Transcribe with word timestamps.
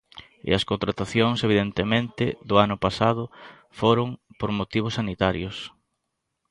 E 0.47 0.49
as 0.57 0.67
contratacións, 0.71 1.37
evidentemente, 1.47 2.25
do 2.49 2.55
ano 2.65 2.77
pasado 2.85 3.23
foron 3.79 4.07
por 4.39 4.49
motivos 4.59 4.95
sanitarios. 4.99 5.57